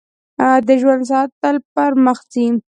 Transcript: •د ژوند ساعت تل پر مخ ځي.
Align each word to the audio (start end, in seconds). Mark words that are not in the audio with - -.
•د 0.67 0.69
ژوند 0.81 1.01
ساعت 1.09 1.29
تل 1.41 1.55
پر 1.73 1.91
مخ 2.05 2.19
ځي. 2.31 2.45